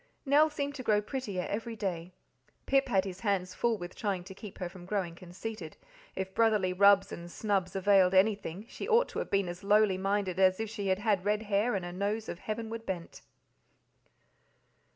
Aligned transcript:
Nell 0.25 0.49
seemed 0.49 0.73
to 0.73 0.81
grow 0.81 0.99
prettier 0.99 1.45
every 1.47 1.75
day. 1.75 2.11
Pip 2.65 2.87
had 2.87 3.05
his 3.05 3.19
hands 3.19 3.53
full 3.53 3.77
with 3.77 3.93
trying 3.93 4.23
to 4.23 4.33
keep 4.33 4.57
her 4.57 4.67
from 4.67 4.87
growing 4.87 5.13
conceited; 5.13 5.77
if 6.15 6.33
brotherly 6.33 6.73
rubs 6.73 7.11
and 7.11 7.29
snubs 7.29 7.75
availed 7.75 8.15
anything, 8.15 8.65
she 8.67 8.89
ought 8.89 9.07
to 9.09 9.19
have 9.19 9.29
been 9.29 9.47
as 9.47 9.63
lowly 9.63 9.99
minded 9.99 10.39
as 10.39 10.59
if 10.59 10.71
she 10.71 10.87
had 10.87 10.97
had 10.97 11.23
red 11.23 11.43
hair 11.43 11.75
and 11.75 11.85
a 11.85 11.93
nose 11.93 12.27
of 12.27 12.39
heavenward 12.39 12.83
bent. 12.83 13.21